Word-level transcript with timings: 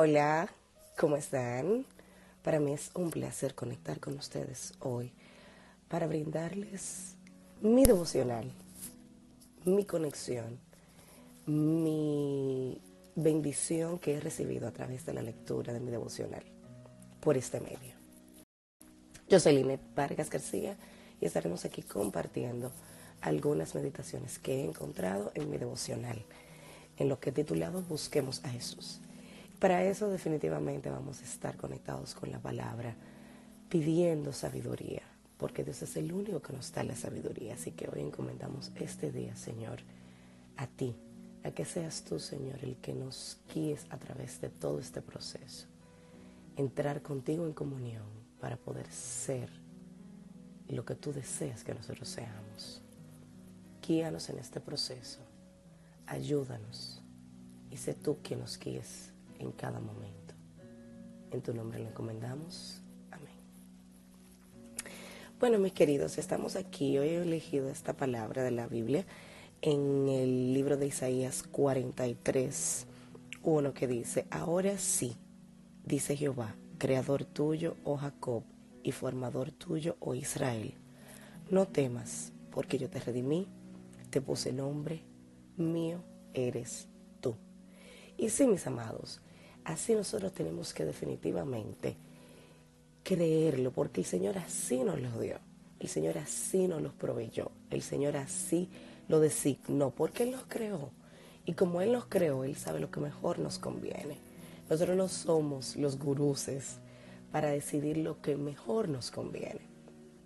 Hola, 0.00 0.48
¿cómo 0.96 1.16
están? 1.16 1.84
Para 2.44 2.60
mí 2.60 2.72
es 2.72 2.92
un 2.94 3.10
placer 3.10 3.56
conectar 3.56 3.98
con 3.98 4.16
ustedes 4.16 4.74
hoy 4.78 5.10
para 5.88 6.06
brindarles 6.06 7.16
mi 7.62 7.84
devocional, 7.84 8.48
mi 9.64 9.84
conexión, 9.84 10.60
mi 11.46 12.80
bendición 13.16 13.98
que 13.98 14.14
he 14.14 14.20
recibido 14.20 14.68
a 14.68 14.70
través 14.70 15.04
de 15.04 15.14
la 15.14 15.22
lectura 15.22 15.72
de 15.72 15.80
mi 15.80 15.90
devocional 15.90 16.44
por 17.18 17.36
este 17.36 17.58
medio. 17.58 17.96
Yo 19.28 19.40
soy 19.40 19.54
Linet 19.56 19.80
Vargas 19.96 20.30
García 20.30 20.76
y 21.20 21.26
estaremos 21.26 21.64
aquí 21.64 21.82
compartiendo 21.82 22.70
algunas 23.20 23.74
meditaciones 23.74 24.38
que 24.38 24.60
he 24.60 24.64
encontrado 24.64 25.32
en 25.34 25.50
mi 25.50 25.58
devocional, 25.58 26.24
en 26.98 27.08
lo 27.08 27.18
que 27.18 27.30
he 27.30 27.32
titulado 27.32 27.82
Busquemos 27.82 28.44
a 28.44 28.50
Jesús. 28.50 29.00
Para 29.58 29.82
eso 29.82 30.08
definitivamente 30.08 30.88
vamos 30.88 31.20
a 31.20 31.24
estar 31.24 31.56
conectados 31.56 32.14
con 32.14 32.30
la 32.30 32.38
palabra, 32.38 32.94
pidiendo 33.68 34.32
sabiduría, 34.32 35.02
porque 35.36 35.64
Dios 35.64 35.82
es 35.82 35.96
el 35.96 36.12
único 36.12 36.40
que 36.40 36.52
nos 36.52 36.72
da 36.72 36.84
la 36.84 36.94
sabiduría. 36.94 37.54
Así 37.54 37.72
que 37.72 37.88
hoy 37.88 38.00
encomendamos 38.02 38.70
este 38.76 39.10
día, 39.10 39.34
Señor, 39.34 39.80
a 40.56 40.68
ti, 40.68 40.94
a 41.42 41.50
que 41.50 41.64
seas 41.64 42.04
tú, 42.04 42.20
Señor, 42.20 42.60
el 42.62 42.76
que 42.76 42.94
nos 42.94 43.38
guíes 43.52 43.86
a 43.90 43.98
través 43.98 44.40
de 44.40 44.48
todo 44.48 44.78
este 44.78 45.02
proceso. 45.02 45.66
Entrar 46.56 47.02
contigo 47.02 47.44
en 47.44 47.52
comunión 47.52 48.06
para 48.40 48.56
poder 48.56 48.88
ser 48.92 49.50
lo 50.68 50.84
que 50.84 50.94
tú 50.94 51.12
deseas 51.12 51.64
que 51.64 51.74
nosotros 51.74 52.08
seamos. 52.08 52.80
Guíanos 53.84 54.28
en 54.28 54.38
este 54.38 54.60
proceso, 54.60 55.18
ayúdanos 56.06 57.02
y 57.70 57.76
sé 57.76 57.94
tú 57.94 58.18
quien 58.22 58.40
nos 58.40 58.58
guíes 58.58 59.12
en 59.38 59.52
cada 59.52 59.80
momento. 59.80 60.34
En 61.30 61.42
tu 61.42 61.54
nombre 61.54 61.78
lo 61.78 61.88
encomendamos. 61.88 62.82
Amén. 63.10 63.34
Bueno, 65.38 65.58
mis 65.58 65.72
queridos, 65.72 66.18
estamos 66.18 66.56
aquí. 66.56 66.98
Hoy 66.98 67.08
he 67.08 67.22
elegido 67.22 67.68
esta 67.68 67.94
palabra 67.94 68.42
de 68.42 68.50
la 68.50 68.66
Biblia 68.66 69.04
en 69.60 70.08
el 70.08 70.54
libro 70.54 70.76
de 70.76 70.86
Isaías 70.86 71.42
43, 71.42 72.86
uno 73.42 73.74
que 73.74 73.86
dice, 73.88 74.26
ahora 74.30 74.78
sí, 74.78 75.16
dice 75.84 76.16
Jehová, 76.16 76.54
creador 76.78 77.24
tuyo, 77.24 77.76
oh 77.84 77.96
Jacob, 77.96 78.44
y 78.82 78.92
formador 78.92 79.50
tuyo, 79.50 79.96
oh 80.00 80.14
Israel. 80.14 80.74
No 81.50 81.66
temas, 81.66 82.32
porque 82.50 82.78
yo 82.78 82.88
te 82.88 83.00
redimí, 83.00 83.48
te 84.10 84.20
puse 84.20 84.52
nombre, 84.52 85.02
mío 85.56 86.02
eres 86.34 86.88
tú. 87.20 87.34
Y 88.16 88.30
sí, 88.30 88.46
mis 88.46 88.66
amados, 88.66 89.20
así 89.68 89.94
nosotros 89.94 90.32
tenemos 90.32 90.72
que 90.72 90.84
definitivamente 90.84 91.96
creerlo, 93.02 93.70
porque 93.72 94.00
el 94.00 94.06
Señor 94.06 94.38
así 94.38 94.82
nos 94.82 95.00
lo 95.00 95.18
dio, 95.20 95.38
el 95.78 95.88
Señor 95.88 96.18
así 96.18 96.66
nos 96.66 96.82
los 96.82 96.94
proveyó, 96.94 97.50
el 97.70 97.82
Señor 97.82 98.16
así 98.16 98.68
lo 99.08 99.20
designó, 99.20 99.90
porque 99.90 100.24
Él 100.24 100.32
los 100.32 100.44
creó. 100.48 100.90
Y 101.44 101.54
como 101.54 101.80
Él 101.80 101.92
los 101.92 102.06
creó, 102.06 102.44
Él 102.44 102.56
sabe 102.56 102.80
lo 102.80 102.90
que 102.90 103.00
mejor 103.00 103.38
nos 103.38 103.58
conviene. 103.58 104.18
Nosotros 104.68 104.96
no 104.96 105.08
somos 105.08 105.76
los 105.76 105.98
guruses 105.98 106.78
para 107.32 107.48
decidir 107.48 107.98
lo 107.98 108.20
que 108.20 108.36
mejor 108.36 108.88
nos 108.88 109.10
conviene. 109.10 109.60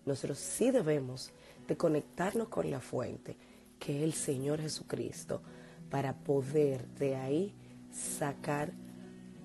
Nosotros 0.05 0.39
sí 0.39 0.71
debemos 0.71 1.31
de 1.69 1.77
conectarnos 1.77 2.49
con 2.49 2.71
la 2.71 2.81
fuente, 2.81 3.37
que 3.79 3.99
es 3.99 4.03
el 4.03 4.13
Señor 4.15 4.61
Jesucristo, 4.61 5.43
para 5.91 6.15
poder 6.15 6.89
de 6.89 7.15
ahí 7.17 7.55
sacar 7.93 8.73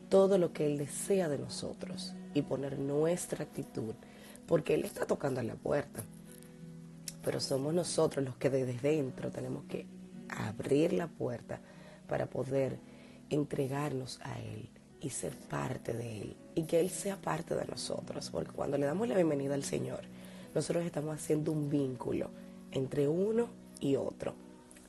todo 0.10 0.38
lo 0.38 0.54
que 0.54 0.66
Él 0.66 0.78
desea 0.78 1.30
de 1.30 1.38
nosotros 1.38 2.14
y 2.34 2.42
poner 2.42 2.80
nuestra 2.80 3.44
actitud, 3.44 3.94
porque 4.48 4.74
Él 4.74 4.86
está 4.86 5.06
tocando 5.06 5.40
a 5.40 5.44
la 5.44 5.56
puerta. 5.56 6.04
Pero 7.24 7.40
somos 7.40 7.74
nosotros 7.74 8.24
los 8.24 8.36
que 8.38 8.50
desde 8.50 8.80
dentro 8.80 9.32
tenemos 9.32 9.64
que 9.66 9.86
abrir 10.30 10.94
la 10.94 11.08
puerta 11.08 11.60
para 12.08 12.28
poder 12.28 12.78
entregarnos 13.30 14.20
a 14.24 14.40
Él 14.40 14.70
y 15.02 15.10
ser 15.10 15.34
parte 15.38 15.94
de 15.94 16.22
Él 16.22 16.36
y 16.56 16.64
que 16.64 16.80
Él 16.80 16.90
sea 16.90 17.18
parte 17.18 17.56
de 17.56 17.66
nosotros, 17.66 18.30
porque 18.32 18.52
cuando 18.52 18.78
le 18.78 18.86
damos 18.86 19.08
la 19.08 19.16
bienvenida 19.16 19.54
al 19.54 19.64
Señor, 19.64 20.02
nosotros 20.56 20.86
estamos 20.86 21.16
haciendo 21.16 21.52
un 21.52 21.70
vínculo 21.70 22.30
entre 22.72 23.08
uno 23.08 23.50
y 23.80 23.96
otro 23.96 24.34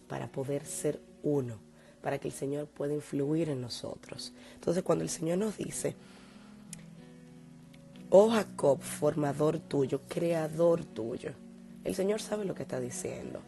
para 0.09 0.29
poder 0.29 0.65
ser 0.65 1.01
uno, 1.23 1.59
para 2.03 2.19
que 2.19 2.29
el 2.29 2.35
Señor 2.35 2.67
pueda 2.67 2.95
influir 2.95 3.49
en 3.49 3.61
nosotros. 3.61 4.33
Entonces 4.55 4.83
cuando 4.83 5.05
el 5.05 5.11
Señor 5.11 5.39
nos 5.39 5.57
dice, 5.57 5.95
oh 8.11 8.31
Jacob, 8.31 8.81
formador 8.81 9.59
tuyo, 9.59 10.01
creador 10.09 10.85
tuyo, 10.85 11.33
el 11.85 11.95
Señor 11.95 12.21
sabe 12.21 12.45
lo 12.45 12.55
que 12.55 12.63
está 12.63 12.81
diciendo. 12.81 13.41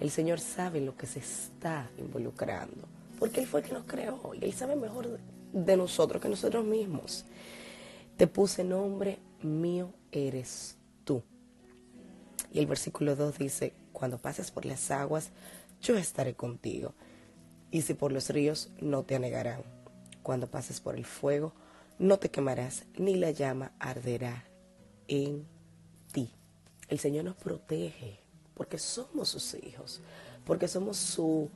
El 0.00 0.10
Señor 0.10 0.40
sabe 0.40 0.80
lo 0.80 0.96
que 0.96 1.06
se 1.06 1.20
está 1.20 1.90
involucrando. 1.96 2.86
Porque 3.18 3.40
Él 3.40 3.46
fue 3.46 3.60
el 3.60 3.66
que 3.66 3.72
nos 3.72 3.84
creó 3.84 4.32
y 4.34 4.44
Él 4.44 4.52
sabe 4.52 4.76
mejor 4.76 5.18
de 5.52 5.76
nosotros 5.76 6.20
que 6.20 6.28
nosotros 6.28 6.64
mismos. 6.64 7.24
Te 8.16 8.26
puse 8.26 8.64
nombre, 8.64 9.18
mío 9.42 9.90
eres 10.12 10.76
tú. 11.04 11.22
Y 12.52 12.58
el 12.58 12.66
versículo 12.66 13.16
2 13.16 13.38
dice, 13.38 13.72
cuando 13.92 14.18
pases 14.18 14.50
por 14.50 14.66
las 14.66 14.90
aguas, 14.90 15.30
yo 15.80 15.96
estaré 15.96 16.34
contigo. 16.34 16.94
Y 17.70 17.82
si 17.82 17.94
por 17.94 18.12
los 18.12 18.30
ríos, 18.30 18.70
no 18.80 19.02
te 19.02 19.16
anegarán. 19.16 19.62
Cuando 20.22 20.48
pases 20.50 20.80
por 20.80 20.96
el 20.96 21.04
fuego, 21.04 21.52
no 21.98 22.18
te 22.18 22.30
quemarás, 22.30 22.84
ni 22.96 23.16
la 23.16 23.30
llama 23.30 23.72
arderá 23.78 24.44
en 25.08 25.46
el 26.88 26.98
Señor 26.98 27.24
nos 27.24 27.36
protege 27.36 28.20
porque 28.54 28.78
somos 28.78 29.28
sus 29.28 29.54
hijos, 29.54 30.00
porque 30.44 30.68
somos 30.68 30.96
su 30.96 31.50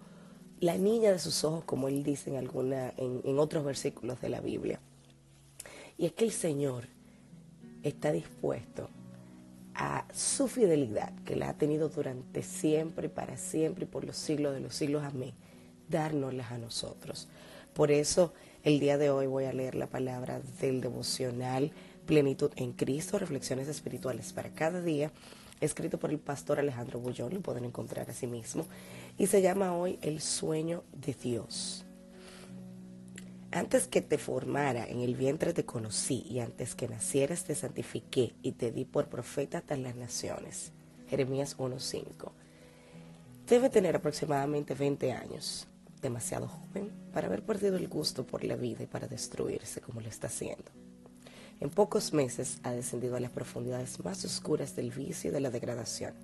la 0.60 0.76
niña 0.76 1.10
de 1.10 1.19
sus 1.19 1.43
ojos, 1.44 1.65
como 1.65 1.88
él 1.88 2.03
dice 2.03 2.28
en 2.28 2.37
alguna 2.37 2.93
en, 2.99 3.22
en 3.25 3.38
otros 3.38 3.65
versículos 3.65 4.20
de 4.20 4.28
la 4.28 4.41
Biblia. 4.41 4.81
Y 5.97 6.06
es 6.06 6.12
que 6.12 6.25
el 6.25 6.32
Señor 6.32 6.88
está 7.82 8.12
dispuesto 8.12 8.91
a 9.75 10.04
su 10.12 10.49
fidelidad, 10.49 11.15
que 11.25 11.37
la 11.37 11.50
ha 11.50 11.54
tenido 11.56 11.88
durante 11.88 12.43
siempre, 12.43 13.09
para 13.09 13.38
siempre 13.38 13.84
y 13.84 13.88
por 13.88 14.04
los 14.04 14.16
siglos 14.16 14.53
de 14.53 14.60
los 14.60 14.75
siglos. 14.75 15.03
Amén. 15.04 15.32
Dárnoslas 15.91 16.53
a 16.53 16.59
nosotros. 16.59 17.28
Por 17.75 17.91
eso 17.91 18.33
el 18.62 18.78
día 18.78 18.99
de 18.99 19.11
hoy 19.11 19.27
voy 19.27 19.45
a 19.45 19.53
leer 19.53 19.75
la 19.75 19.87
palabra 19.87 20.41
del 20.61 20.81
devocional 20.81 21.73
Plenitud 22.06 22.51
en 22.56 22.73
Cristo, 22.73 23.19
Reflexiones 23.19 23.69
Espirituales 23.69 24.33
para 24.33 24.50
cada 24.50 24.81
día, 24.81 25.12
escrito 25.61 25.99
por 25.99 26.11
el 26.11 26.19
pastor 26.19 26.59
Alejandro 26.59 26.99
Bullón, 26.99 27.34
lo 27.34 27.41
pueden 27.41 27.65
encontrar 27.65 28.11
a 28.11 28.15
sí 28.15 28.27
mismo, 28.27 28.67
y 29.17 29.27
se 29.29 29.43
llama 29.43 29.77
hoy 29.77 29.99
El 30.03 30.21
sueño 30.21 30.83
de 30.93 31.15
Dios. 31.15 31.84
Antes 33.53 33.87
que 33.87 34.00
te 34.00 34.19
formara 34.19 34.87
en 34.87 35.00
el 35.00 35.15
vientre 35.15 35.53
te 35.53 35.65
conocí, 35.65 36.27
y 36.29 36.41
antes 36.41 36.75
que 36.75 36.89
nacieras 36.89 37.45
te 37.45 37.55
santifiqué, 37.55 38.34
y 38.43 38.53
te 38.53 38.73
di 38.73 38.84
por 38.84 39.09
profeta 39.09 39.59
hasta 39.59 39.77
las 39.77 39.97
naciones. 39.97 40.73
Jeremías 41.09 41.56
1.5. 41.59 42.31
Debe 43.49 43.71
tener 43.71 43.97
aproximadamente 43.97 44.75
20 44.75 45.12
años, 45.12 45.67
demasiado 46.00 46.49
joven 46.49 46.91
para 47.12 47.27
haber 47.27 47.43
perdido 47.43 47.77
el 47.77 47.88
gusto 47.88 48.27
por 48.27 48.44
la 48.44 48.56
vida 48.56 48.83
y 48.83 48.87
para 48.87 49.09
destruirse 49.09 49.81
como 49.81 50.00
lo 50.00 50.09
está 50.09 50.28
haciendo. 50.28 50.71
En 51.61 51.69
pocos 51.69 52.12
meses 52.15 52.59
ha 52.62 52.71
descendido 52.71 53.16
a 53.16 53.21
las 53.21 53.31
profundidades 53.31 54.03
más 54.03 54.25
oscuras 54.25 54.75
del 54.77 54.91
vicio 54.91 55.31
y 55.31 55.33
de 55.33 55.41
la 55.41 55.50
degradación. 55.50 56.15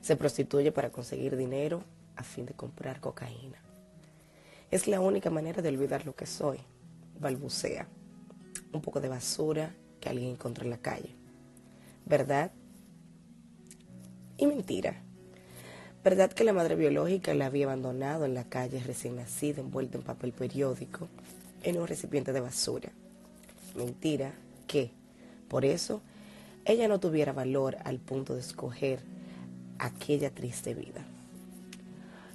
Se 0.00 0.16
prostituye 0.16 0.72
para 0.72 0.90
conseguir 0.90 1.36
dinero 1.36 1.84
a 2.16 2.24
fin 2.24 2.44
de 2.44 2.54
comprar 2.54 3.00
cocaína. 3.00 3.62
Es 4.70 4.88
la 4.88 5.00
única 5.00 5.30
manera 5.30 5.62
de 5.62 5.68
olvidar 5.68 6.04
lo 6.06 6.16
que 6.16 6.26
soy, 6.26 6.58
balbucea. 7.20 7.86
Un 8.72 8.82
poco 8.82 9.00
de 9.00 9.08
basura 9.08 9.74
que 10.00 10.08
alguien 10.08 10.30
encontró 10.30 10.64
en 10.64 10.70
la 10.70 10.78
calle. 10.78 11.14
¿Verdad? 12.04 12.50
Y 14.36 14.46
mentira. 14.46 15.05
¿Verdad 16.06 16.30
que 16.30 16.44
la 16.44 16.52
madre 16.52 16.76
biológica 16.76 17.34
la 17.34 17.46
había 17.46 17.64
abandonado 17.64 18.26
en 18.26 18.34
la 18.34 18.44
calle 18.44 18.80
recién 18.86 19.16
nacida, 19.16 19.60
envuelta 19.60 19.98
en 19.98 20.04
papel 20.04 20.30
periódico, 20.30 21.08
en 21.64 21.80
un 21.80 21.88
recipiente 21.88 22.32
de 22.32 22.38
basura? 22.38 22.92
mentira 23.74 24.32
que, 24.68 24.92
por 25.48 25.64
eso, 25.64 26.00
ella 26.64 26.86
no 26.86 27.00
tuviera 27.00 27.32
valor 27.32 27.78
al 27.82 27.98
punto 27.98 28.34
de 28.34 28.40
escoger 28.40 29.00
aquella 29.80 30.30
triste 30.30 30.74
vida. 30.74 31.04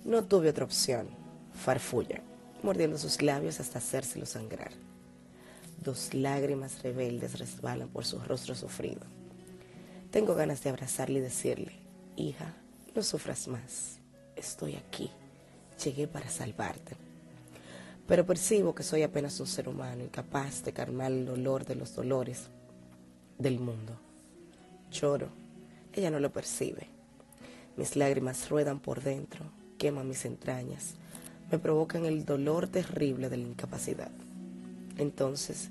No 0.03 0.25
tuve 0.25 0.49
otra 0.49 0.65
opción, 0.65 1.07
farfulla, 1.53 2.19
mordiendo 2.63 2.97
sus 2.97 3.21
labios 3.21 3.61
hasta 3.61 3.77
hacérselo 3.77 4.25
sangrar. 4.25 4.73
Dos 5.81 6.13
lágrimas 6.13 6.83
rebeldes 6.83 7.39
resbalan 7.39 7.87
por 7.87 8.03
su 8.03 8.19
rostro 8.19 8.53
sufrido. 8.53 9.03
Tengo 10.11 10.35
ganas 10.35 10.61
de 10.61 10.71
abrazarle 10.71 11.19
y 11.19 11.21
decirle, 11.21 11.71
hija, 12.17 12.53
no 12.95 13.03
sufras 13.03 13.47
más, 13.47 13.99
estoy 14.35 14.75
aquí, 14.75 15.09
llegué 15.83 16.07
para 16.07 16.29
salvarte 16.29 16.95
pero 18.11 18.25
percibo 18.25 18.75
que 18.75 18.83
soy 18.83 19.03
apenas 19.03 19.39
un 19.39 19.47
ser 19.47 19.69
humano 19.69 20.03
incapaz 20.03 20.65
de 20.65 20.73
calmar 20.73 21.13
el 21.13 21.25
dolor 21.25 21.65
de 21.65 21.75
los 21.75 21.95
dolores 21.95 22.49
del 23.37 23.57
mundo. 23.57 23.93
Lloro, 24.91 25.29
ella 25.93 26.11
no 26.11 26.19
lo 26.19 26.29
percibe. 26.29 26.87
Mis 27.77 27.95
lágrimas 27.95 28.49
ruedan 28.49 28.81
por 28.81 29.01
dentro, 29.01 29.45
queman 29.77 30.09
mis 30.09 30.25
entrañas, 30.25 30.95
me 31.49 31.57
provocan 31.57 32.03
el 32.03 32.25
dolor 32.25 32.67
terrible 32.67 33.29
de 33.29 33.37
la 33.37 33.47
incapacidad. 33.47 34.11
Entonces, 34.97 35.69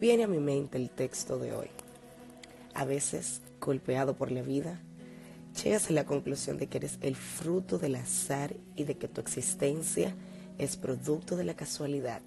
viene 0.00 0.24
a 0.24 0.28
mi 0.28 0.38
mente 0.38 0.78
el 0.78 0.88
texto 0.88 1.38
de 1.38 1.52
hoy. 1.52 1.68
A 2.72 2.86
veces, 2.86 3.42
golpeado 3.60 4.14
por 4.14 4.32
la 4.32 4.40
vida, 4.40 4.80
llegas 5.62 5.88
a 5.88 5.92
la 5.92 6.04
conclusión 6.04 6.58
de 6.58 6.66
que 6.66 6.78
eres 6.78 6.98
el 7.00 7.16
fruto 7.16 7.78
del 7.78 7.96
azar 7.96 8.54
y 8.76 8.84
de 8.84 8.96
que 8.96 9.08
tu 9.08 9.20
existencia 9.20 10.14
es 10.58 10.76
producto 10.76 11.36
de 11.36 11.44
la 11.44 11.54
casualidad, 11.54 12.20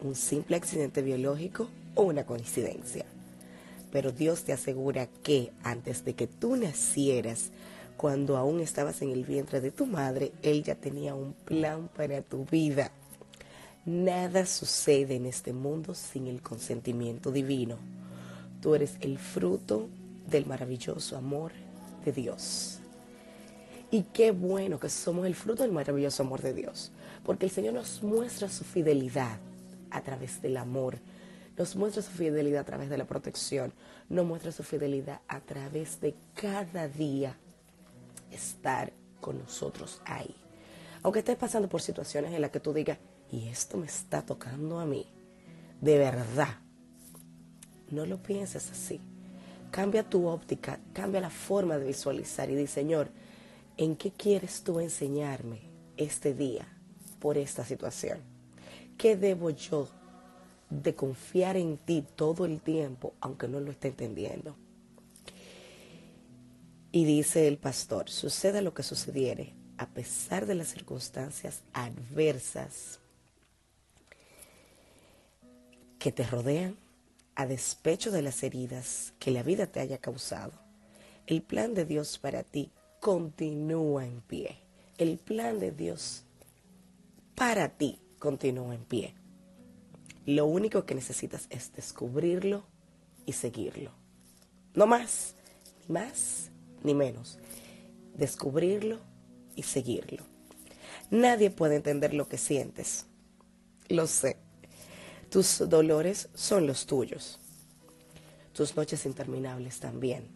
un 0.00 0.14
simple 0.14 0.56
accidente 0.56 1.02
biológico 1.02 1.68
o 1.94 2.02
una 2.02 2.24
coincidencia. 2.24 3.04
Pero 3.90 4.10
Dios 4.10 4.44
te 4.44 4.52
asegura 4.52 5.06
que 5.22 5.52
antes 5.62 6.04
de 6.04 6.14
que 6.14 6.26
tú 6.26 6.56
nacieras, 6.56 7.50
cuando 7.96 8.36
aún 8.36 8.60
estabas 8.60 9.02
en 9.02 9.10
el 9.10 9.24
vientre 9.24 9.60
de 9.60 9.70
tu 9.70 9.86
madre, 9.86 10.32
Él 10.42 10.64
ya 10.64 10.74
tenía 10.74 11.14
un 11.14 11.34
plan 11.34 11.88
para 11.94 12.22
tu 12.22 12.44
vida. 12.46 12.90
Nada 13.84 14.46
sucede 14.46 15.16
en 15.16 15.26
este 15.26 15.52
mundo 15.52 15.94
sin 15.94 16.26
el 16.26 16.40
consentimiento 16.40 17.30
divino. 17.30 17.76
Tú 18.60 18.74
eres 18.74 18.96
el 19.00 19.18
fruto 19.18 19.88
del 20.28 20.46
maravilloso 20.46 21.16
amor 21.16 21.52
de 22.04 22.12
Dios. 22.12 22.78
Y 23.90 24.04
qué 24.04 24.30
bueno 24.30 24.80
que 24.80 24.88
somos 24.88 25.26
el 25.26 25.34
fruto 25.34 25.62
del 25.62 25.72
maravilloso 25.72 26.22
amor 26.22 26.40
de 26.40 26.54
Dios, 26.54 26.92
porque 27.24 27.46
el 27.46 27.52
Señor 27.52 27.74
nos 27.74 28.02
muestra 28.02 28.48
su 28.48 28.64
fidelidad 28.64 29.38
a 29.90 30.00
través 30.00 30.40
del 30.40 30.56
amor, 30.56 30.98
nos 31.58 31.76
muestra 31.76 32.02
su 32.02 32.10
fidelidad 32.10 32.62
a 32.62 32.64
través 32.64 32.88
de 32.88 32.96
la 32.96 33.04
protección, 33.04 33.72
nos 34.08 34.24
muestra 34.24 34.50
su 34.50 34.62
fidelidad 34.62 35.20
a 35.28 35.40
través 35.40 36.00
de 36.00 36.14
cada 36.34 36.88
día 36.88 37.36
estar 38.30 38.92
con 39.20 39.38
nosotros 39.38 40.00
ahí. 40.06 40.34
Aunque 41.02 41.18
estés 41.18 41.36
pasando 41.36 41.68
por 41.68 41.82
situaciones 41.82 42.32
en 42.32 42.40
las 42.40 42.50
que 42.50 42.60
tú 42.60 42.72
digas, 42.72 42.98
y 43.30 43.48
esto 43.48 43.76
me 43.76 43.86
está 43.86 44.22
tocando 44.24 44.80
a 44.80 44.86
mí, 44.86 45.06
de 45.80 45.98
verdad, 45.98 46.56
no 47.90 48.06
lo 48.06 48.22
pienses 48.22 48.70
así. 48.70 49.00
Cambia 49.72 50.02
tu 50.02 50.26
óptica, 50.26 50.78
cambia 50.92 51.22
la 51.22 51.30
forma 51.30 51.78
de 51.78 51.86
visualizar 51.86 52.50
y 52.50 52.54
di, 52.54 52.66
Señor, 52.66 53.08
¿en 53.78 53.96
qué 53.96 54.10
quieres 54.10 54.62
tú 54.62 54.80
enseñarme 54.80 55.62
este 55.96 56.34
día 56.34 56.68
por 57.18 57.38
esta 57.38 57.64
situación? 57.64 58.18
¿Qué 58.98 59.16
debo 59.16 59.48
yo 59.48 59.88
de 60.68 60.94
confiar 60.94 61.56
en 61.56 61.78
ti 61.78 62.04
todo 62.14 62.44
el 62.44 62.60
tiempo, 62.60 63.14
aunque 63.20 63.48
no 63.48 63.60
lo 63.60 63.70
esté 63.70 63.88
entendiendo? 63.88 64.54
Y 66.90 67.06
dice 67.06 67.48
el 67.48 67.56
pastor, 67.56 68.10
suceda 68.10 68.60
lo 68.60 68.74
que 68.74 68.82
sucediere, 68.82 69.54
a 69.78 69.86
pesar 69.86 70.44
de 70.44 70.54
las 70.54 70.68
circunstancias 70.68 71.62
adversas 71.72 73.00
que 75.98 76.12
te 76.12 76.24
rodean, 76.24 76.76
a 77.34 77.46
despecho 77.46 78.10
de 78.10 78.22
las 78.22 78.42
heridas 78.42 79.14
que 79.18 79.30
la 79.30 79.42
vida 79.42 79.66
te 79.66 79.80
haya 79.80 79.98
causado, 79.98 80.52
el 81.26 81.42
plan 81.42 81.74
de 81.74 81.84
Dios 81.84 82.18
para 82.18 82.42
ti 82.42 82.70
continúa 83.00 84.06
en 84.06 84.20
pie. 84.20 84.58
El 84.98 85.18
plan 85.18 85.58
de 85.58 85.72
Dios 85.72 86.24
para 87.34 87.70
ti 87.70 88.00
continúa 88.18 88.74
en 88.74 88.84
pie. 88.84 89.14
Lo 90.26 90.46
único 90.46 90.84
que 90.84 90.94
necesitas 90.94 91.46
es 91.50 91.72
descubrirlo 91.72 92.64
y 93.26 93.32
seguirlo. 93.32 93.90
No 94.74 94.86
más, 94.86 95.34
ni 95.80 95.94
más, 95.94 96.50
ni 96.82 96.94
menos. 96.94 97.38
Descubrirlo 98.14 99.00
y 99.56 99.64
seguirlo. 99.64 100.24
Nadie 101.10 101.50
puede 101.50 101.76
entender 101.76 102.14
lo 102.14 102.28
que 102.28 102.38
sientes. 102.38 103.06
Lo 103.88 104.06
sé. 104.06 104.36
Tus 105.32 105.66
dolores 105.66 106.28
son 106.34 106.66
los 106.66 106.84
tuyos. 106.84 107.38
Tus 108.52 108.76
noches 108.76 109.06
interminables 109.06 109.80
también. 109.80 110.28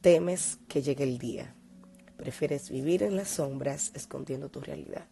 Temes 0.00 0.58
que 0.68 0.80
llegue 0.80 1.02
el 1.02 1.18
día. 1.18 1.56
Prefieres 2.16 2.70
vivir 2.70 3.02
en 3.02 3.16
las 3.16 3.30
sombras 3.30 3.90
escondiendo 3.94 4.48
tu 4.48 4.60
realidad. 4.60 5.08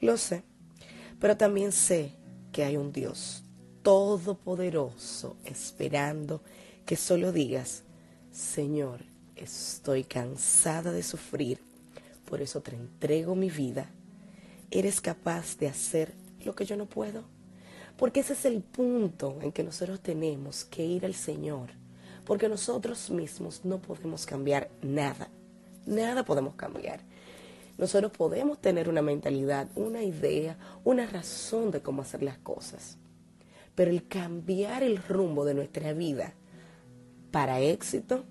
Lo 0.00 0.16
sé. 0.16 0.42
Pero 1.20 1.36
también 1.36 1.70
sé 1.70 2.14
que 2.50 2.64
hay 2.64 2.78
un 2.78 2.92
Dios 2.92 3.44
todopoderoso 3.82 5.36
esperando 5.44 6.40
que 6.86 6.96
solo 6.96 7.30
digas, 7.30 7.82
Señor, 8.32 9.02
estoy 9.34 10.04
cansada 10.04 10.92
de 10.92 11.02
sufrir, 11.02 11.60
por 12.24 12.40
eso 12.40 12.62
te 12.62 12.74
entrego 12.74 13.34
mi 13.34 13.50
vida. 13.50 13.90
¿Eres 14.70 15.02
capaz 15.02 15.58
de 15.58 15.68
hacer 15.68 16.14
lo 16.42 16.54
que 16.54 16.64
yo 16.64 16.78
no 16.78 16.86
puedo? 16.86 17.35
Porque 17.96 18.20
ese 18.20 18.34
es 18.34 18.44
el 18.44 18.60
punto 18.60 19.38
en 19.40 19.52
que 19.52 19.64
nosotros 19.64 20.00
tenemos 20.00 20.64
que 20.64 20.84
ir 20.84 21.06
al 21.06 21.14
Señor, 21.14 21.70
porque 22.24 22.48
nosotros 22.48 23.10
mismos 23.10 23.64
no 23.64 23.80
podemos 23.80 24.26
cambiar 24.26 24.70
nada, 24.82 25.28
nada 25.86 26.24
podemos 26.24 26.54
cambiar. 26.54 27.00
Nosotros 27.78 28.12
podemos 28.12 28.58
tener 28.58 28.88
una 28.88 29.02
mentalidad, 29.02 29.68
una 29.76 30.02
idea, 30.02 30.58
una 30.84 31.06
razón 31.06 31.70
de 31.70 31.80
cómo 31.80 32.02
hacer 32.02 32.22
las 32.22 32.38
cosas, 32.38 32.98
pero 33.74 33.90
el 33.90 34.06
cambiar 34.08 34.82
el 34.82 34.98
rumbo 34.98 35.44
de 35.44 35.54
nuestra 35.54 35.92
vida 35.92 36.34
para 37.30 37.60
éxito, 37.60 38.24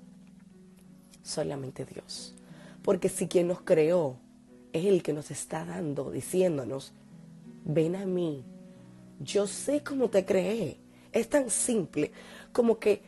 solamente 1.24 1.86
Dios. 1.86 2.36
Porque 2.84 3.10
si 3.10 3.28
quien 3.28 3.48
nos 3.48 3.62
creó 3.62 4.18
es 4.74 4.86
el 4.86 5.02
que 5.04 5.14
nos 5.14 5.32
está 5.32 5.66
dando, 5.66 6.12
diciéndonos, 6.12 6.92
ven 7.64 7.96
a 7.96 8.06
mí, 8.06 8.44
yo 9.20 9.48
sé 9.48 9.84
cómo 9.84 10.10
te 10.10 10.26
creé. 10.26 10.80
Es 11.12 11.30
tan 11.30 11.50
simple 11.50 12.12
como 12.52 12.80
que 12.80 13.02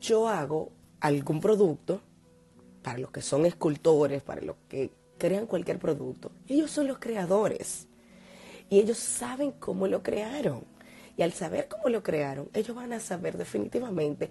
yo 0.00 0.28
hago 0.28 0.72
algún 1.00 1.40
producto, 1.40 2.00
para 2.82 2.98
los 2.98 3.10
que 3.10 3.22
son 3.22 3.46
escultores, 3.46 4.22
para 4.22 4.42
los 4.42 4.56
que 4.68 4.90
crean 5.18 5.46
cualquier 5.46 5.78
producto, 5.78 6.30
ellos 6.48 6.70
son 6.70 6.86
los 6.86 6.98
creadores. 6.98 7.88
Y 8.68 8.80
ellos 8.80 8.98
saben 8.98 9.52
cómo 9.52 9.86
lo 9.86 10.02
crearon. 10.02 10.64
Y 11.16 11.22
al 11.22 11.32
saber 11.32 11.68
cómo 11.68 11.88
lo 11.88 12.02
crearon, 12.02 12.48
ellos 12.52 12.76
van 12.76 12.92
a 12.92 13.00
saber 13.00 13.38
definitivamente 13.38 14.30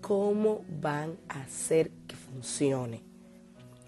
cómo 0.00 0.64
van 0.80 1.16
a 1.28 1.42
hacer 1.42 1.90
que 2.06 2.14
funcione. 2.14 3.02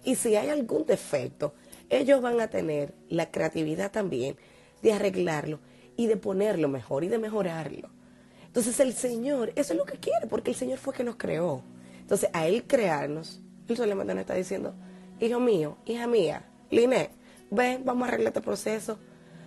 Y 0.03 0.15
si 0.15 0.35
hay 0.35 0.49
algún 0.49 0.85
defecto, 0.85 1.53
ellos 1.89 2.21
van 2.21 2.41
a 2.41 2.49
tener 2.49 2.93
la 3.07 3.29
creatividad 3.31 3.91
también 3.91 4.35
de 4.81 4.93
arreglarlo 4.93 5.59
y 5.99 6.07
de 6.07 6.15
ponerlo 6.15 6.69
mejor 6.69 7.03
y 7.03 7.09
de 7.09 7.17
mejorarlo. 7.17 7.89
Entonces 8.47 8.79
el 8.79 8.93
Señor, 8.93 9.51
eso 9.57 9.73
es 9.73 9.77
lo 9.77 9.83
que 9.83 9.97
quiere, 9.97 10.27
porque 10.27 10.51
el 10.51 10.55
Señor 10.55 10.77
fue 10.77 10.93
que 10.93 11.03
nos 11.03 11.17
creó. 11.17 11.61
Entonces 11.99 12.29
a 12.31 12.47
Él 12.47 12.63
crearnos, 12.63 13.41
Él 13.67 13.75
solamente 13.75 14.13
nos 14.13 14.21
está 14.21 14.33
diciendo, 14.33 14.73
hijo 15.19 15.41
mío, 15.41 15.75
hija 15.85 16.07
mía, 16.07 16.45
Liné, 16.71 17.09
ven, 17.51 17.83
vamos 17.83 18.05
a 18.05 18.07
arreglar 18.07 18.29
este 18.29 18.39
proceso. 18.39 18.97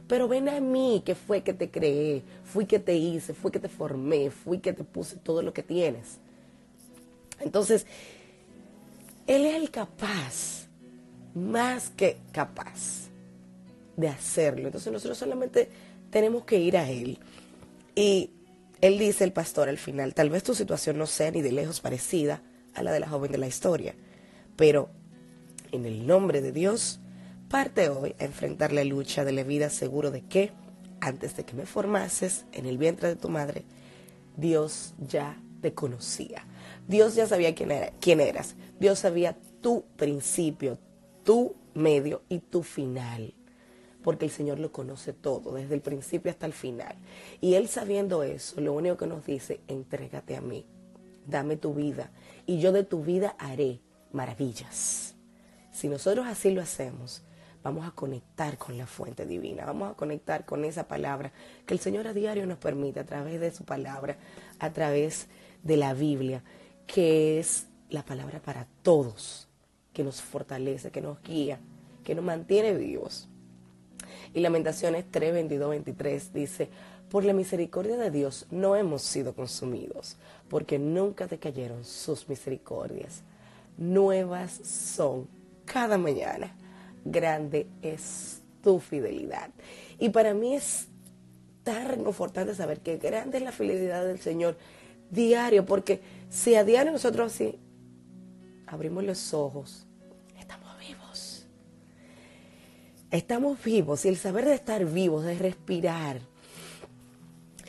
Pero 0.06 0.28
ven 0.28 0.46
a 0.50 0.60
mí 0.60 1.02
que 1.06 1.14
fue 1.14 1.42
que 1.42 1.54
te 1.54 1.70
creé, 1.70 2.22
fui 2.44 2.66
que 2.66 2.78
te 2.78 2.96
hice, 2.96 3.32
fui 3.32 3.50
que 3.50 3.58
te 3.58 3.70
formé, 3.70 4.30
fui 4.30 4.58
que 4.58 4.74
te 4.74 4.84
puse 4.84 5.16
todo 5.16 5.40
lo 5.40 5.54
que 5.54 5.62
tienes. 5.62 6.18
Entonces, 7.40 7.86
Él 9.26 9.46
es 9.46 9.54
el 9.54 9.70
capaz, 9.70 10.66
más 11.34 11.88
que 11.88 12.18
capaz 12.30 13.08
de 13.96 14.08
hacerlo. 14.08 14.66
Entonces 14.66 14.92
nosotros 14.92 15.16
solamente 15.16 15.70
tenemos 16.12 16.44
que 16.44 16.60
ir 16.60 16.76
a 16.76 16.88
Él. 16.88 17.18
Y 17.96 18.30
Él 18.80 18.98
dice, 18.98 19.24
el 19.24 19.32
pastor 19.32 19.68
al 19.68 19.78
final, 19.78 20.14
tal 20.14 20.30
vez 20.30 20.44
tu 20.44 20.54
situación 20.54 20.98
no 20.98 21.06
sea 21.06 21.32
ni 21.32 21.42
de 21.42 21.50
lejos 21.50 21.80
parecida 21.80 22.42
a 22.74 22.82
la 22.84 22.92
de 22.92 23.00
la 23.00 23.08
joven 23.08 23.32
de 23.32 23.38
la 23.38 23.48
historia, 23.48 23.96
pero 24.56 24.90
en 25.72 25.86
el 25.86 26.06
nombre 26.06 26.40
de 26.40 26.52
Dios, 26.52 27.00
parte 27.48 27.88
hoy 27.88 28.14
a 28.20 28.24
enfrentar 28.24 28.72
la 28.72 28.84
lucha 28.84 29.24
de 29.24 29.32
la 29.32 29.42
vida 29.42 29.70
seguro 29.70 30.10
de 30.10 30.22
que, 30.22 30.52
antes 31.00 31.34
de 31.34 31.44
que 31.44 31.54
me 31.54 31.66
formases 31.66 32.44
en 32.52 32.66
el 32.66 32.78
vientre 32.78 33.08
de 33.08 33.16
tu 33.16 33.28
madre, 33.28 33.64
Dios 34.36 34.94
ya 34.98 35.40
te 35.62 35.72
conocía. 35.72 36.46
Dios 36.86 37.14
ya 37.14 37.26
sabía 37.26 37.54
quién, 37.54 37.70
era, 37.70 37.90
quién 38.00 38.20
eras. 38.20 38.54
Dios 38.78 38.98
sabía 38.98 39.36
tu 39.62 39.84
principio, 39.96 40.78
tu 41.24 41.54
medio 41.74 42.22
y 42.28 42.40
tu 42.40 42.62
final. 42.62 43.34
Porque 44.02 44.24
el 44.24 44.30
Señor 44.30 44.58
lo 44.58 44.72
conoce 44.72 45.12
todo, 45.12 45.54
desde 45.54 45.74
el 45.74 45.80
principio 45.80 46.30
hasta 46.30 46.46
el 46.46 46.52
final. 46.52 46.96
Y 47.40 47.54
Él 47.54 47.68
sabiendo 47.68 48.22
eso, 48.22 48.60
lo 48.60 48.72
único 48.72 48.96
que 48.96 49.06
nos 49.06 49.24
dice, 49.24 49.60
entrégate 49.68 50.36
a 50.36 50.40
mí, 50.40 50.66
dame 51.26 51.56
tu 51.56 51.74
vida, 51.74 52.10
y 52.46 52.58
yo 52.58 52.72
de 52.72 52.84
tu 52.84 53.02
vida 53.02 53.36
haré 53.38 53.80
maravillas. 54.12 55.14
Si 55.72 55.88
nosotros 55.88 56.26
así 56.26 56.50
lo 56.50 56.60
hacemos, 56.60 57.22
vamos 57.62 57.86
a 57.86 57.92
conectar 57.92 58.58
con 58.58 58.76
la 58.76 58.86
fuente 58.86 59.24
divina, 59.24 59.64
vamos 59.64 59.92
a 59.92 59.94
conectar 59.94 60.44
con 60.44 60.64
esa 60.64 60.88
palabra 60.88 61.32
que 61.64 61.74
el 61.74 61.80
Señor 61.80 62.06
a 62.06 62.12
diario 62.12 62.46
nos 62.46 62.58
permite 62.58 63.00
a 63.00 63.06
través 63.06 63.40
de 63.40 63.52
su 63.52 63.64
palabra, 63.64 64.16
a 64.58 64.72
través 64.72 65.28
de 65.62 65.76
la 65.76 65.94
Biblia, 65.94 66.42
que 66.86 67.38
es 67.38 67.66
la 67.88 68.04
palabra 68.04 68.40
para 68.40 68.66
todos, 68.82 69.48
que 69.92 70.02
nos 70.02 70.20
fortalece, 70.20 70.90
que 70.90 71.00
nos 71.00 71.22
guía, 71.22 71.60
que 72.04 72.14
nos 72.14 72.24
mantiene 72.24 72.74
vivos. 72.74 73.28
Y 74.34 74.40
Lamentaciones 74.40 75.04
3, 75.10 75.32
22, 75.32 75.70
23 75.70 76.32
dice, 76.32 76.68
por 77.10 77.24
la 77.24 77.32
misericordia 77.32 77.96
de 77.96 78.10
Dios 78.10 78.46
no 78.50 78.74
hemos 78.74 79.02
sido 79.02 79.34
consumidos, 79.34 80.16
porque 80.48 80.78
nunca 80.78 81.26
decayeron 81.26 81.84
sus 81.84 82.28
misericordias. 82.28 83.22
Nuevas 83.76 84.52
son 84.52 85.28
cada 85.64 85.98
mañana. 85.98 86.56
Grande 87.04 87.66
es 87.82 88.40
tu 88.62 88.78
fidelidad. 88.78 89.50
Y 89.98 90.08
para 90.08 90.34
mí 90.34 90.54
es 90.54 90.88
tan 91.64 91.88
reconfortante 91.88 92.54
saber 92.54 92.80
que 92.80 92.96
grande 92.96 93.38
es 93.38 93.44
la 93.44 93.52
fidelidad 93.52 94.04
del 94.06 94.18
Señor 94.18 94.56
diario, 95.10 95.66
porque 95.66 96.00
si 96.30 96.54
a 96.54 96.64
diario 96.64 96.92
nosotros 96.92 97.32
así 97.32 97.58
abrimos 98.66 99.04
los 99.04 99.34
ojos, 99.34 99.86
Estamos 103.12 103.62
vivos 103.62 104.06
y 104.06 104.08
el 104.08 104.16
saber 104.16 104.46
de 104.46 104.54
estar 104.54 104.82
vivos, 104.86 105.22
de 105.26 105.38
respirar 105.38 106.18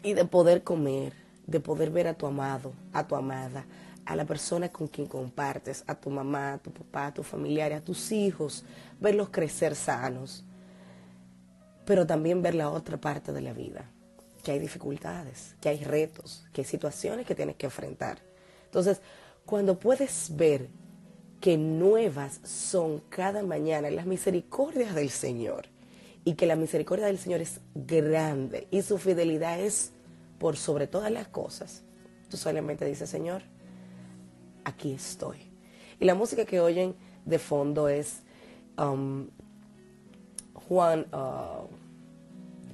y 0.01 0.13
de 0.13 0.23
poder 0.23 0.63
comer, 0.63 1.11
de 1.45 1.59
poder 1.59 1.89
ver 1.89 2.07
a 2.07 2.13
tu 2.13 2.25
amado, 2.25 2.71
a 2.93 3.05
tu 3.05 3.13
amada, 3.17 3.65
a 4.05 4.15
la 4.15 4.23
persona 4.23 4.69
con 4.69 4.87
quien 4.87 5.05
compartes, 5.05 5.83
a 5.85 5.95
tu 5.95 6.09
mamá, 6.09 6.53
a 6.53 6.57
tu 6.59 6.71
papá, 6.71 7.07
a 7.07 7.13
tu 7.13 7.23
familiar, 7.23 7.73
a 7.73 7.81
tus 7.81 8.13
hijos, 8.13 8.63
verlos 9.01 9.31
crecer 9.31 9.75
sanos, 9.75 10.45
pero 11.85 12.07
también 12.07 12.41
ver 12.41 12.55
la 12.55 12.69
otra 12.69 12.95
parte 12.95 13.33
de 13.33 13.41
la 13.41 13.51
vida, 13.51 13.91
que 14.43 14.53
hay 14.53 14.59
dificultades, 14.59 15.57
que 15.59 15.67
hay 15.67 15.83
retos, 15.83 16.45
que 16.53 16.61
hay 16.61 16.65
situaciones 16.65 17.25
que 17.25 17.35
tienes 17.35 17.57
que 17.57 17.65
enfrentar. 17.65 18.19
Entonces, 18.63 19.01
cuando 19.45 19.77
puedes 19.77 20.33
ver 20.37 20.69
que 21.43 21.57
nuevas 21.57 22.39
son 22.45 23.01
cada 23.09 23.43
mañana 23.43 23.91
las 23.91 24.05
misericordias 24.05 24.95
del 24.95 25.09
Señor 25.09 25.65
y 26.23 26.35
que 26.35 26.45
la 26.45 26.55
misericordia 26.55 27.07
del 27.07 27.17
Señor 27.17 27.41
es 27.41 27.59
grande 27.75 28.65
y 28.71 28.81
su 28.81 28.97
fidelidad 28.97 29.59
es 29.59 29.91
por 30.39 30.55
sobre 30.55 30.87
todas 30.87 31.11
las 31.11 31.27
cosas, 31.27 31.83
tú 32.29 32.37
solamente 32.37 32.85
dices, 32.85 33.09
Señor, 33.09 33.41
aquí 34.63 34.93
estoy. 34.93 35.51
Y 35.99 36.05
la 36.05 36.15
música 36.15 36.45
que 36.45 36.61
oyen 36.61 36.95
de 37.25 37.39
fondo 37.39 37.89
es 37.89 38.19
um, 38.77 39.27
Juan, 40.69 41.05
uh, 41.11 41.67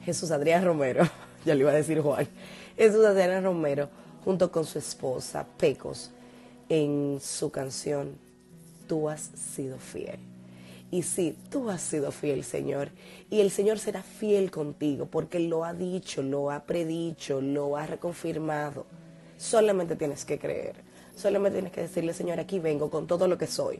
Jesús 0.03 0.29
Adrián 0.29 0.63
Romero, 0.63 1.09
ya 1.43 1.55
le 1.55 1.61
iba 1.61 1.71
a 1.71 1.73
decir 1.73 2.01
Juan, 2.01 2.27
Jesús 2.77 3.03
Adrián 3.03 3.43
Romero, 3.43 3.89
junto 4.23 4.51
con 4.51 4.63
su 4.63 4.77
esposa 4.77 5.43
Pecos, 5.57 6.11
en 6.69 7.17
su 7.19 7.49
canción 7.49 8.28
Tú 8.89 9.07
has 9.07 9.21
sido 9.21 9.77
fiel. 9.77 10.17
Y 10.89 11.03
sí, 11.03 11.37
tú 11.51 11.69
has 11.69 11.81
sido 11.83 12.11
fiel, 12.11 12.43
Señor. 12.43 12.89
Y 13.29 13.41
el 13.41 13.51
Señor 13.51 13.77
será 13.77 14.01
fiel 14.01 14.49
contigo 14.49 15.05
porque 15.05 15.39
lo 15.39 15.63
ha 15.63 15.75
dicho, 15.75 16.23
lo 16.23 16.49
ha 16.49 16.63
predicho, 16.63 17.39
lo 17.39 17.77
ha 17.77 17.85
reconfirmado. 17.85 18.87
Solamente 19.37 19.95
tienes 19.95 20.25
que 20.25 20.39
creer. 20.39 20.77
Solamente 21.15 21.57
tienes 21.57 21.71
que 21.71 21.81
decirle, 21.81 22.13
Señor, 22.13 22.39
aquí 22.39 22.57
vengo 22.57 22.89
con 22.89 23.05
todo 23.05 23.27
lo 23.27 23.37
que 23.37 23.45
soy. 23.45 23.79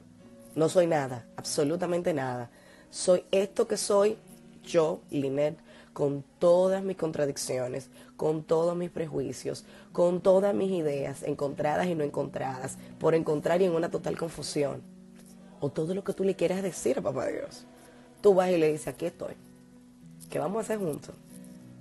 No 0.54 0.70
soy 0.70 0.86
nada, 0.86 1.26
absolutamente 1.36 2.14
nada. 2.14 2.52
Soy 2.92 3.24
esto 3.32 3.68
que 3.68 3.78
soy, 3.78 4.16
yo, 4.64 5.02
Linet, 5.10 5.58
con 5.92 6.24
todas 6.38 6.84
mis 6.84 6.98
contradicciones, 6.98 7.90
con 8.16 8.44
todos 8.44 8.76
mis 8.76 8.92
prejuicios, 8.92 9.66
con 9.92 10.22
todas 10.22 10.54
mis 10.54 10.70
ideas, 10.70 11.24
encontradas 11.24 11.88
y 11.88 11.96
no 11.96 12.04
encontradas, 12.04 12.78
por 13.00 13.16
encontrar 13.16 13.64
y 13.64 13.66
en 13.66 13.72
una 13.72 13.90
total 13.90 14.16
confusión. 14.16 14.99
O 15.60 15.70
todo 15.70 15.94
lo 15.94 16.04
que 16.04 16.14
tú 16.14 16.24
le 16.24 16.36
quieras 16.36 16.64
decir 16.64 17.00
a 17.00 17.02
Papá 17.02 17.28
Dios. 17.28 17.66
Tú 18.22 18.34
vas 18.34 18.50
y 18.50 18.58
le 18.58 18.72
dices, 18.72 18.88
aquí 18.88 19.06
estoy. 19.06 19.34
¿Qué 20.30 20.40
vamos 20.40 20.58
a 20.58 20.62
hacer 20.62 20.80
juntos? 20.80 21.16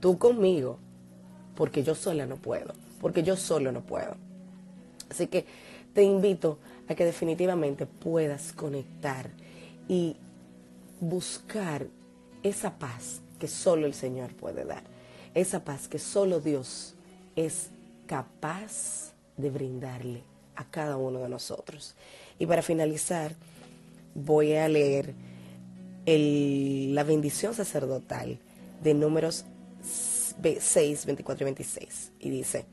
Tú 0.01 0.19
conmigo, 0.19 0.79
porque 1.55 1.83
yo 1.83 1.95
sola 1.95 2.27
no 2.27 2.37
puedo, 2.37 2.73
porque 3.01 3.23
yo 3.23 3.37
solo 3.37 3.73
no 3.73 3.81
puedo. 3.83 4.15
Así 5.11 5.27
que 5.27 5.45
te 5.95 6.03
invito 6.03 6.59
a 6.89 6.95
que 6.95 7.05
definitivamente 7.05 7.87
puedas 7.87 8.53
conectar 8.53 9.31
y 9.89 10.17
buscar 11.01 11.87
esa 12.43 12.79
paz 12.79 13.21
que 13.39 13.49
solo 13.49 13.87
el 13.87 13.95
Señor 13.95 14.35
puede 14.35 14.65
dar. 14.65 14.83
Esa 15.35 15.65
paz 15.65 15.89
que 15.89 15.99
solo 15.99 16.41
Dios 16.41 16.95
es 17.37 17.71
capaz 18.07 19.13
de 19.37 19.51
brindarle 19.51 20.23
a 20.57 20.65
cada 20.65 20.97
uno 20.97 21.21
de 21.21 21.29
nosotros. 21.29 21.95
Y 22.39 22.47
para 22.47 22.63
finalizar, 22.63 23.33
voy 24.19 24.55
a 24.55 24.69
leer 24.69 25.15
la 26.07 27.05
bendición 27.05 27.55
sacerdotal 27.55 28.39
de 28.83 28.95
números 28.95 29.45
6, 29.83 31.07
24 31.07 31.43
y 31.43 31.45
26. 31.45 32.13
Y 32.21 32.31
dice, 32.31 32.65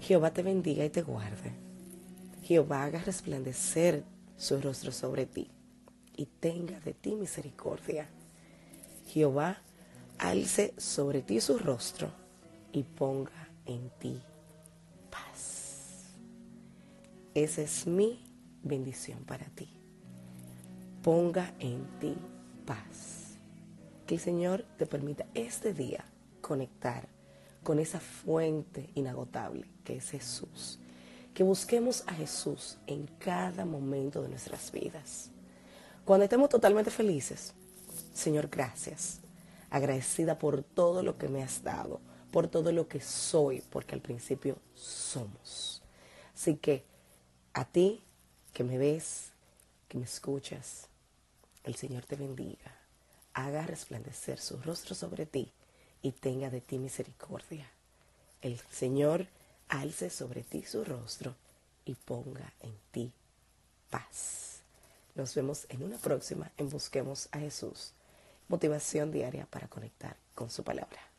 Jehová 0.00 0.32
te 0.32 0.42
bendiga 0.42 0.84
y 0.84 0.90
te 0.90 1.02
guarde. 1.02 1.52
Jehová 2.42 2.84
haga 2.84 3.00
resplandecer 3.00 4.04
su 4.36 4.60
rostro 4.60 4.92
sobre 4.92 5.26
ti 5.26 5.50
y 6.16 6.26
tenga 6.26 6.80
de 6.80 6.92
ti 6.92 7.14
misericordia. 7.14 8.08
Jehová 9.08 9.62
alce 10.18 10.74
sobre 10.76 11.22
ti 11.22 11.40
su 11.40 11.58
rostro 11.58 12.10
y 12.72 12.82
ponga 12.82 13.48
en 13.66 13.90
ti 13.98 14.20
paz. 15.10 16.10
Esa 17.34 17.62
es 17.62 17.86
mi 17.86 18.31
bendición 18.62 19.24
para 19.24 19.46
ti. 19.46 19.68
Ponga 21.02 21.54
en 21.58 21.84
ti 21.98 22.16
paz. 22.66 23.36
Que 24.06 24.14
el 24.14 24.20
Señor 24.20 24.64
te 24.78 24.86
permita 24.86 25.26
este 25.34 25.72
día 25.72 26.04
conectar 26.40 27.08
con 27.62 27.78
esa 27.78 28.00
fuente 28.00 28.90
inagotable 28.94 29.66
que 29.84 29.96
es 29.96 30.10
Jesús. 30.10 30.78
Que 31.34 31.42
busquemos 31.42 32.04
a 32.06 32.12
Jesús 32.12 32.78
en 32.86 33.06
cada 33.18 33.64
momento 33.64 34.22
de 34.22 34.28
nuestras 34.28 34.70
vidas. 34.70 35.30
Cuando 36.04 36.24
estemos 36.24 36.48
totalmente 36.48 36.90
felices, 36.90 37.54
Señor, 38.12 38.48
gracias. 38.48 39.20
Agradecida 39.70 40.38
por 40.38 40.62
todo 40.62 41.02
lo 41.02 41.16
que 41.16 41.28
me 41.28 41.42
has 41.42 41.62
dado, 41.62 42.00
por 42.30 42.48
todo 42.48 42.72
lo 42.72 42.88
que 42.88 43.00
soy, 43.00 43.62
porque 43.70 43.94
al 43.94 44.02
principio 44.02 44.56
somos. 44.74 45.82
Así 46.34 46.56
que 46.56 46.84
a 47.54 47.64
ti 47.64 48.02
que 48.52 48.64
me 48.64 48.78
ves, 48.78 49.30
que 49.88 49.98
me 49.98 50.04
escuchas, 50.04 50.88
el 51.64 51.76
Señor 51.76 52.04
te 52.04 52.16
bendiga, 52.16 52.76
haga 53.34 53.66
resplandecer 53.66 54.40
su 54.40 54.58
rostro 54.58 54.94
sobre 54.94 55.26
ti 55.26 55.52
y 56.02 56.12
tenga 56.12 56.50
de 56.50 56.60
ti 56.60 56.78
misericordia. 56.78 57.70
El 58.40 58.58
Señor 58.70 59.28
alce 59.68 60.10
sobre 60.10 60.42
ti 60.42 60.64
su 60.64 60.84
rostro 60.84 61.34
y 61.84 61.94
ponga 61.94 62.52
en 62.60 62.76
ti 62.90 63.12
paz. 63.90 64.60
Nos 65.14 65.34
vemos 65.34 65.66
en 65.68 65.82
una 65.82 65.98
próxima 65.98 66.50
en 66.56 66.68
Busquemos 66.68 67.28
a 67.32 67.38
Jesús. 67.38 67.92
Motivación 68.48 69.12
diaria 69.12 69.46
para 69.46 69.68
conectar 69.68 70.16
con 70.34 70.50
su 70.50 70.64
palabra. 70.64 71.11